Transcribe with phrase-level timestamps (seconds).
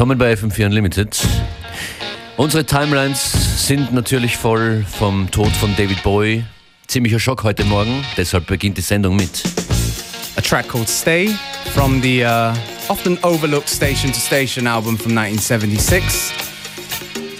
[0.00, 1.20] Willkommen bei FM4 Unlimited.
[2.38, 6.42] Unsere Timelines sind natürlich voll vom Tod von David Bowie.
[6.86, 9.42] Ziemlicher Schock heute Morgen, deshalb beginnt die Sendung mit.
[10.36, 11.28] A track called Stay
[11.74, 12.54] from the uh,
[12.88, 16.32] often overlooked Station to Station album from 1976.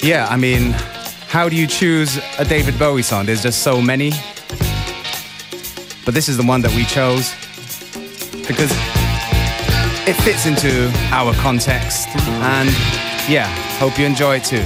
[0.02, 0.74] Yeah, I mean,
[1.32, 3.24] how do you choose a David Bowie song?
[3.24, 4.12] There's just so many.
[6.04, 7.34] But this is the one that we chose
[8.46, 8.70] because
[10.10, 12.08] it fits into our context.
[12.42, 12.68] And
[13.28, 13.46] yeah,
[13.78, 14.64] hope you enjoy it too.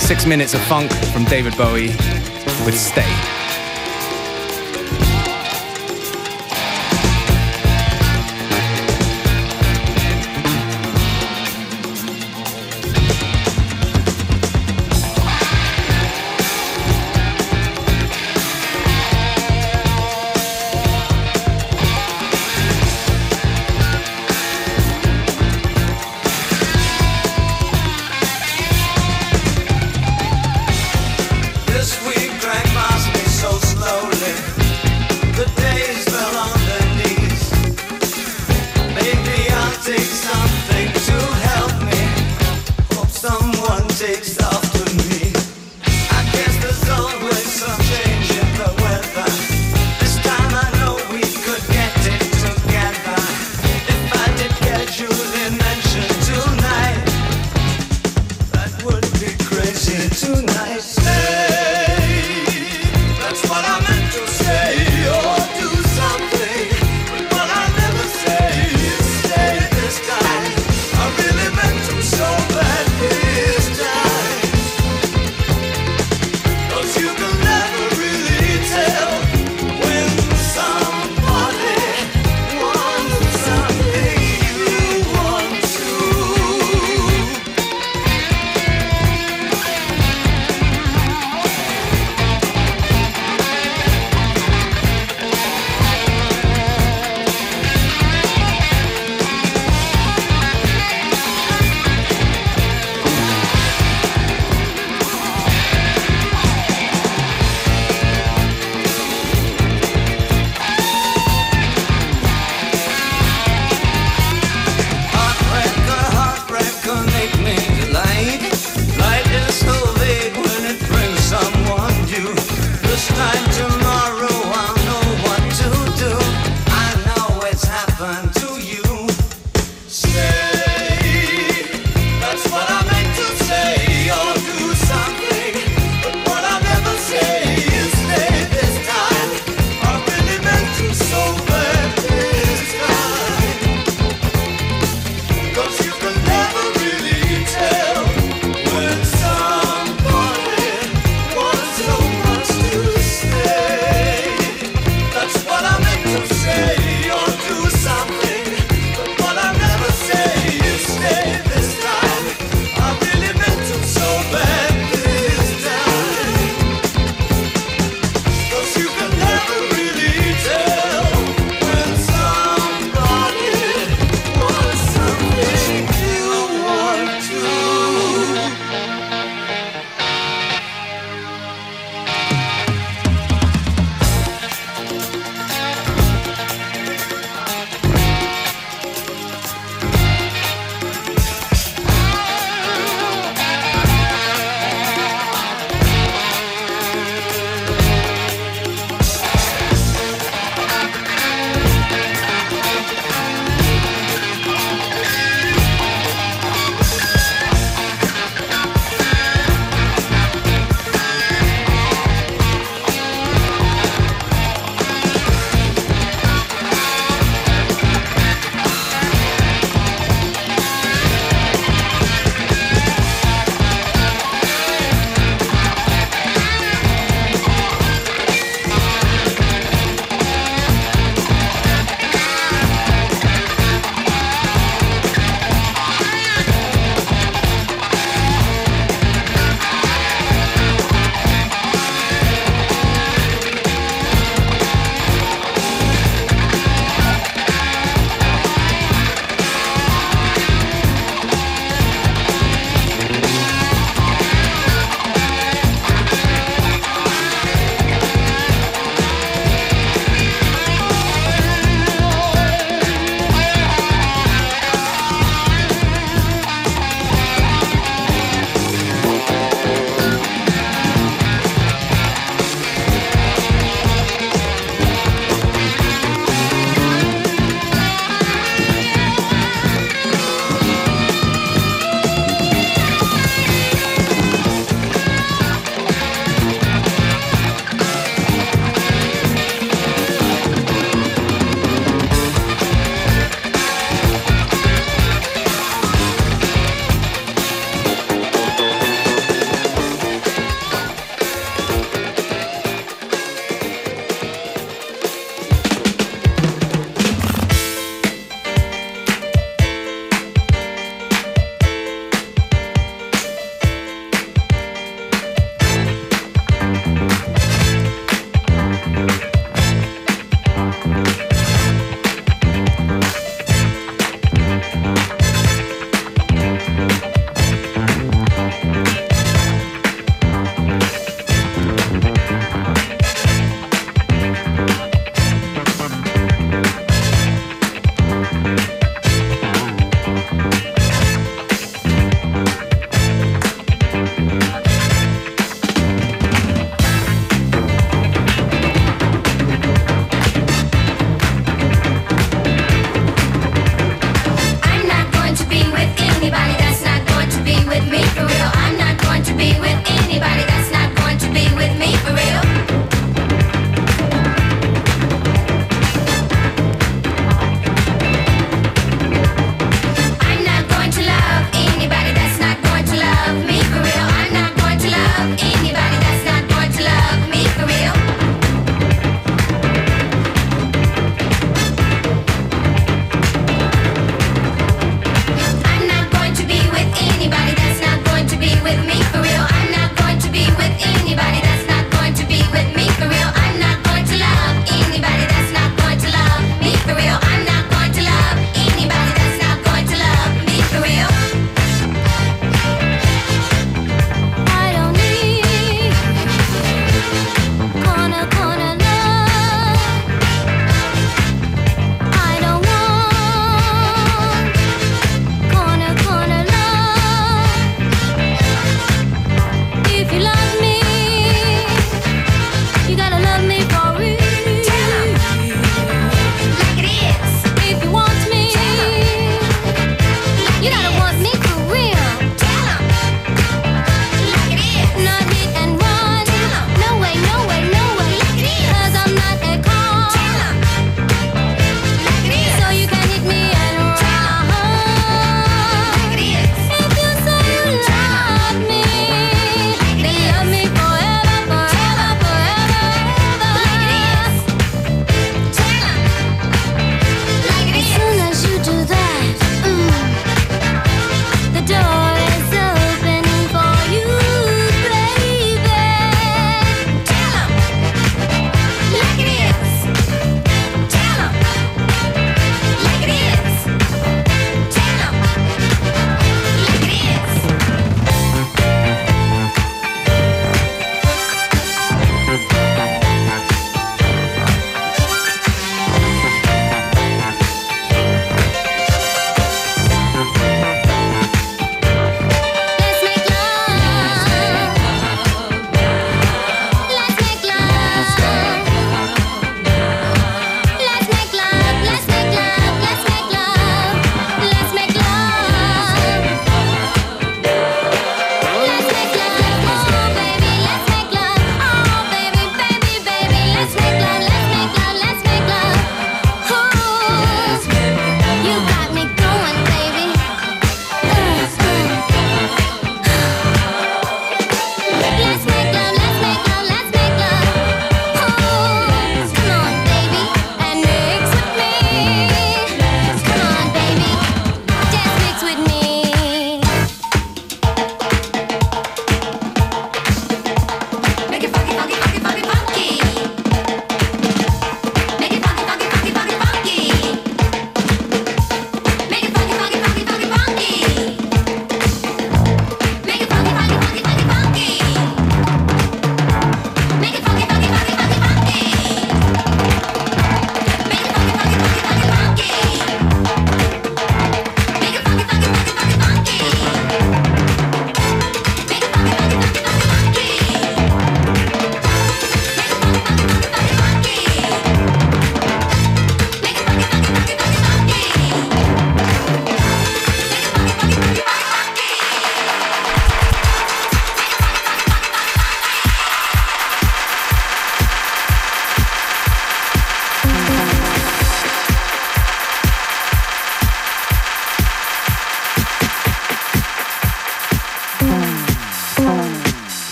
[0.00, 1.88] Six minutes of funk from David Bowie
[2.66, 3.41] with Stay.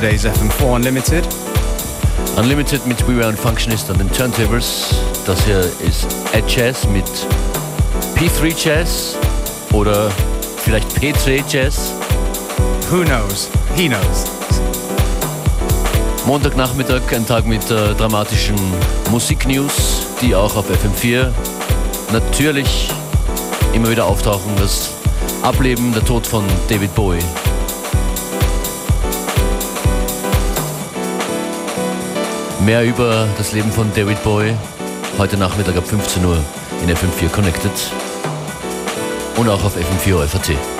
[0.00, 1.26] Today's FM4 Unlimited.
[2.36, 4.94] Unlimited mit We Were Functionist an den Turntables.
[5.24, 7.06] Das hier ist Ed Jazz mit
[8.14, 9.16] P3 Jazz
[9.72, 10.10] oder
[10.58, 11.92] vielleicht P3 Jazz.
[12.90, 13.48] Who knows?
[13.74, 14.26] He knows.
[16.26, 18.56] Montagnachmittag, ein Tag mit äh, dramatischen
[19.10, 21.32] Musiknews, die auch auf FM4
[22.12, 22.90] natürlich
[23.72, 24.52] immer wieder auftauchen.
[24.58, 24.90] Das
[25.40, 27.45] Ableben, der Tod von David Bowie.
[32.66, 34.52] Mehr über das Leben von David Bowie
[35.18, 36.36] heute Nachmittag ab 15 Uhr
[36.82, 37.70] in FM4 Connected
[39.36, 40.75] und auch auf FM4 FAT.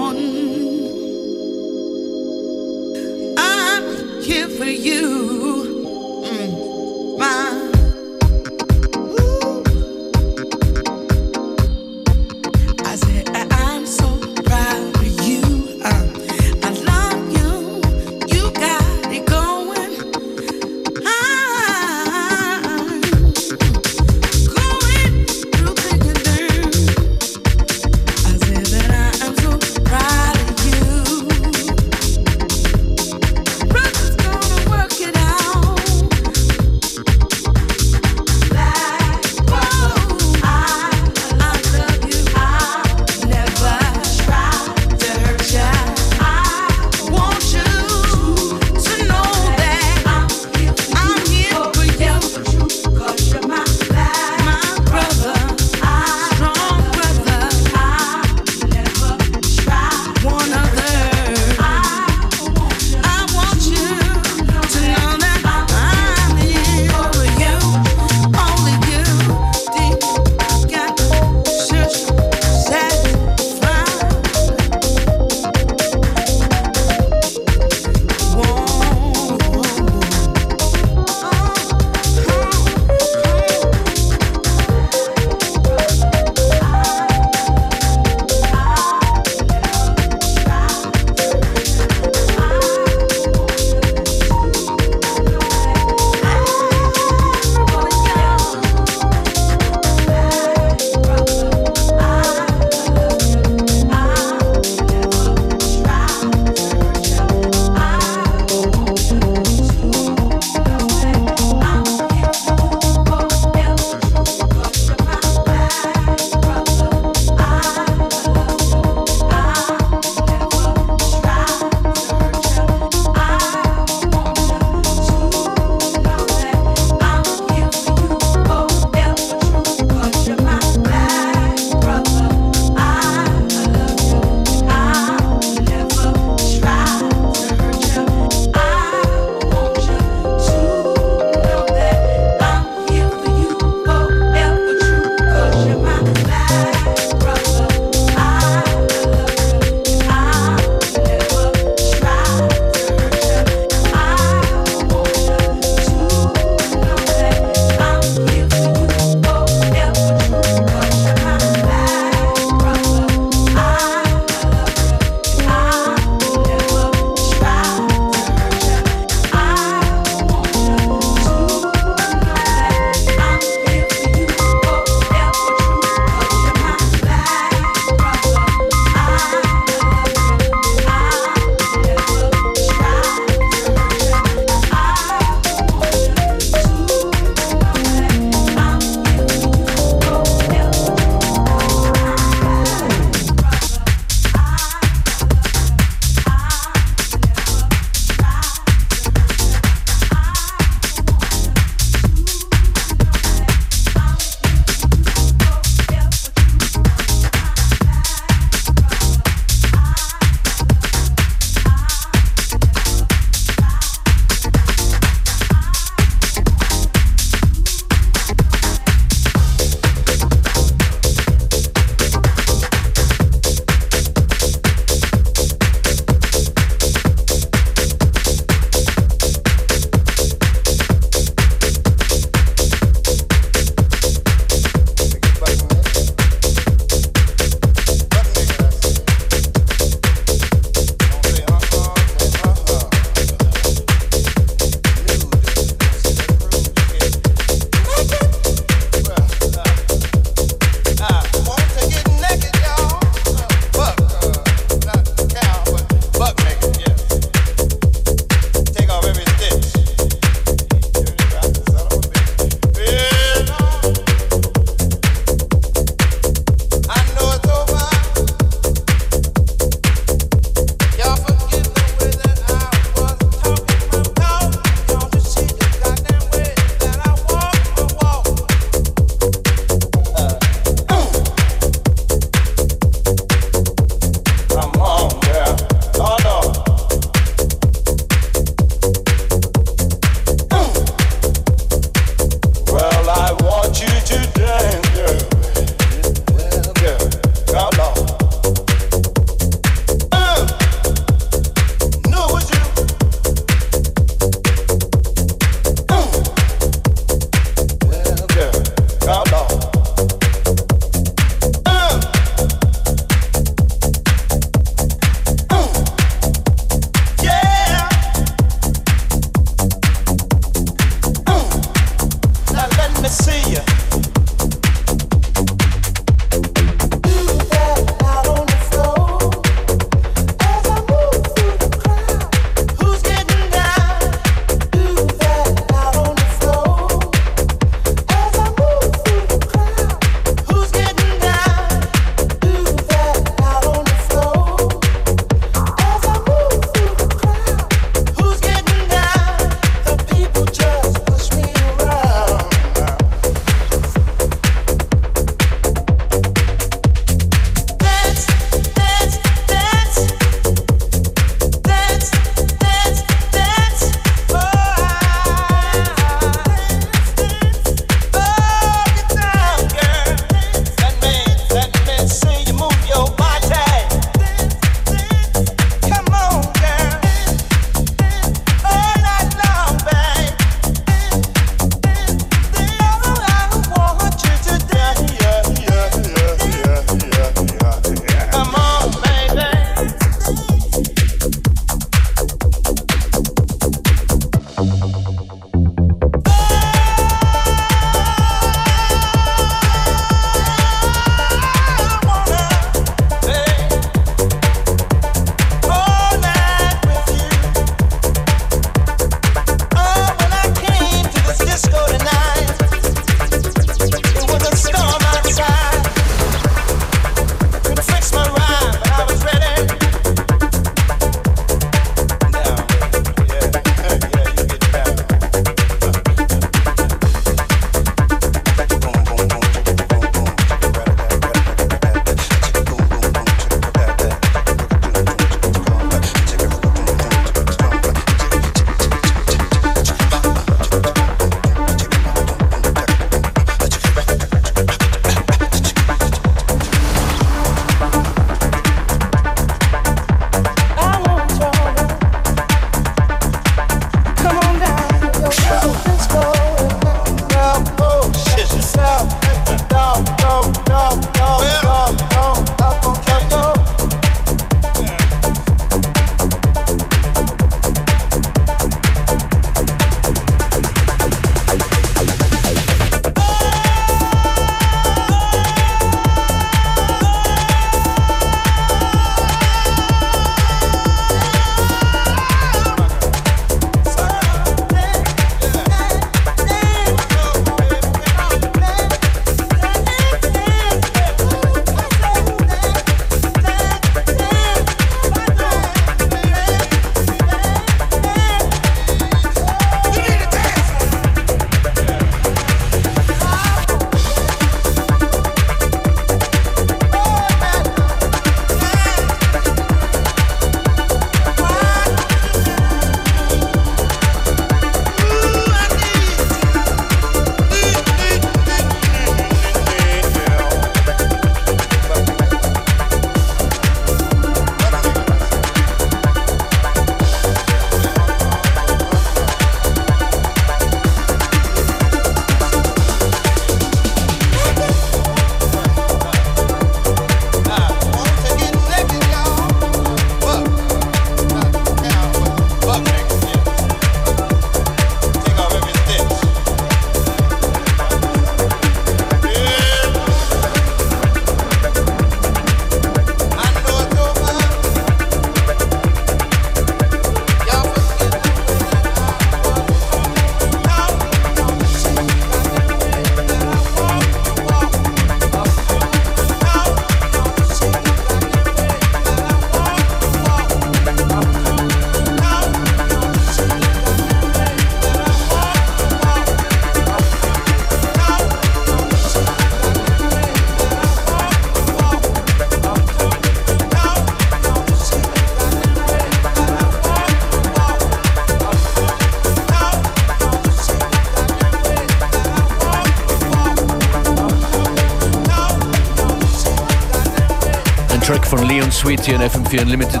[598.88, 600.00] Sweet hier in FM4 Unlimited.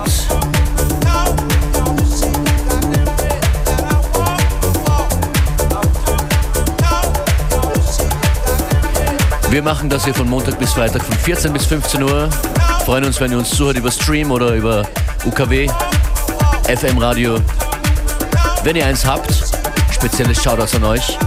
[9.50, 12.30] Wir machen das hier von Montag bis Freitag von 14 bis 15 Uhr.
[12.86, 14.88] Freuen uns, wenn ihr uns zuhört über Stream oder über
[15.26, 15.68] UKW,
[16.66, 17.36] FM Radio.
[18.64, 19.30] Wenn ihr eins habt,
[19.92, 21.18] spezielles Shoutouts an euch.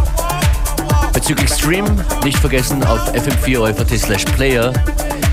[1.13, 1.85] Bezüglich Stream,
[2.23, 4.73] nicht vergessen, auf fm4 slash player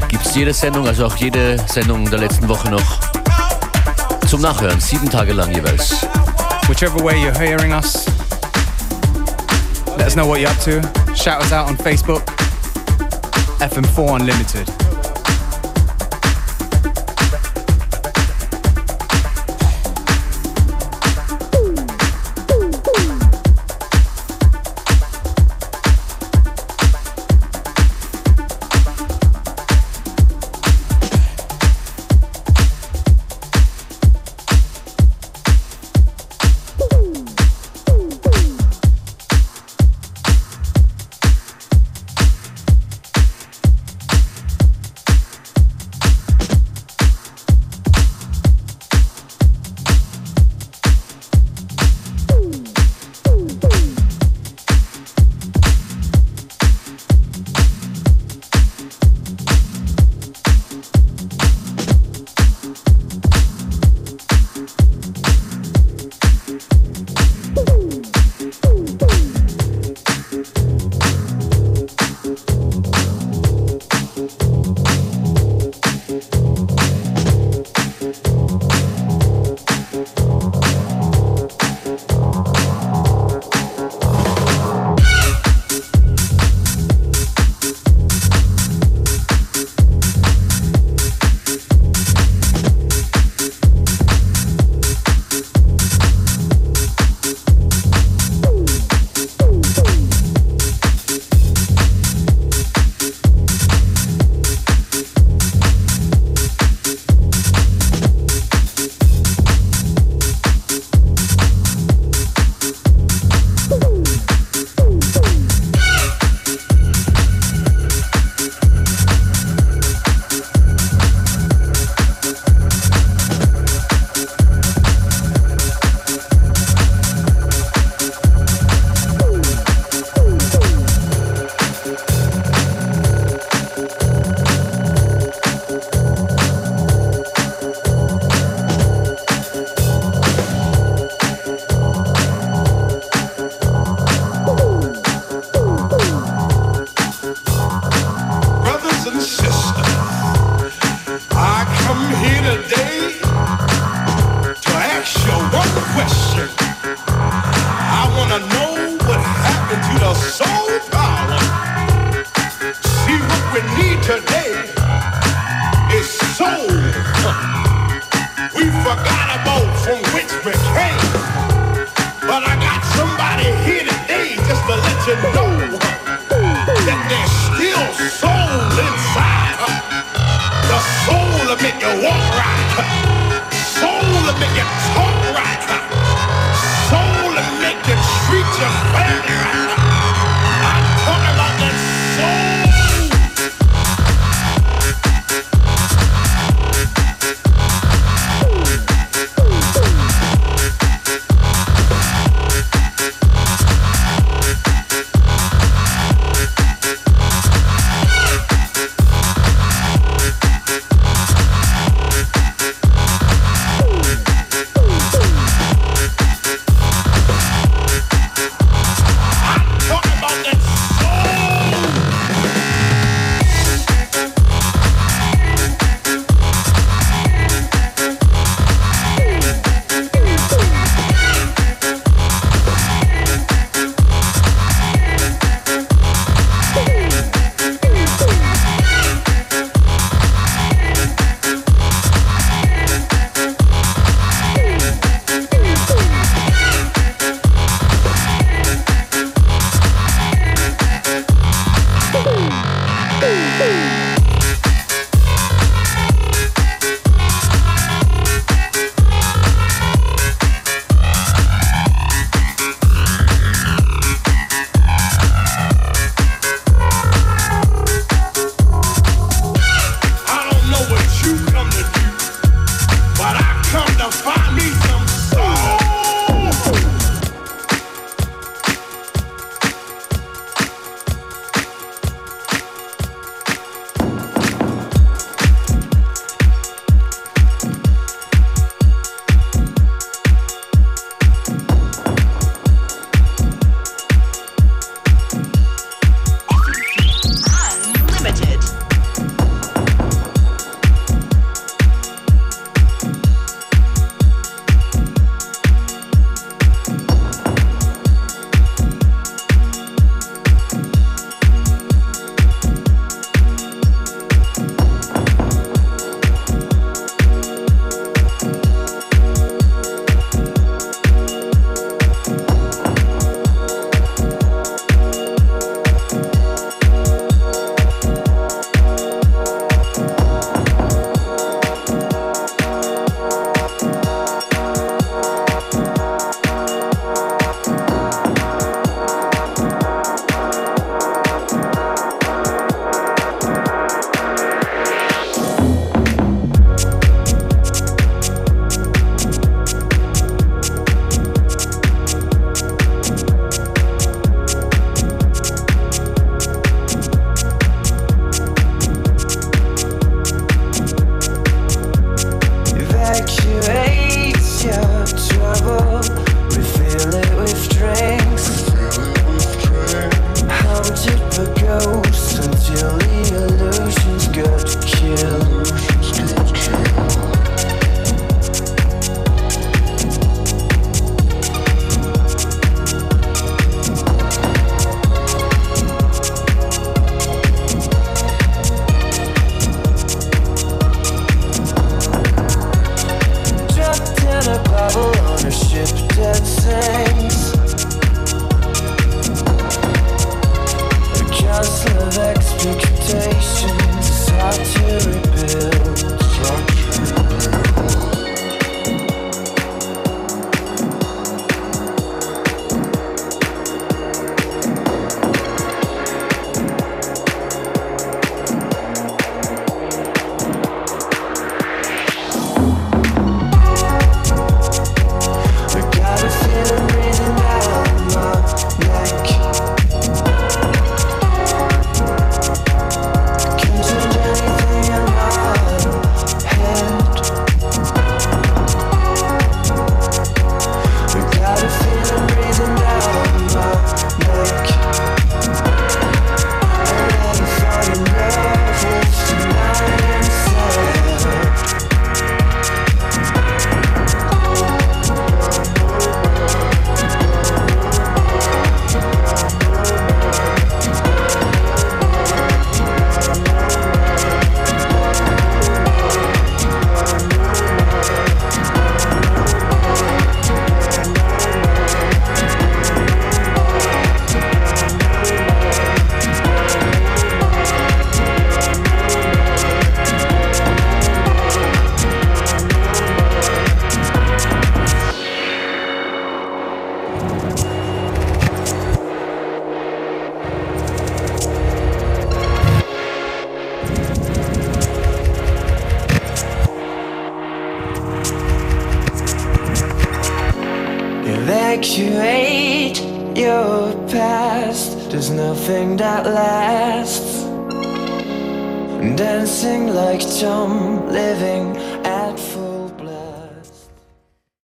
[0.09, 3.01] gibt es jede Sendung, also auch jede Sendung der letzten Woche noch
[4.27, 6.07] zum Nachhören, sieben Tage lang jeweils.
[6.69, 8.07] Whichever way you're hearing us,
[9.97, 10.81] let us know what you're up to.
[11.15, 12.23] Shout us out on Facebook.
[13.61, 14.88] FM4 Unlimited.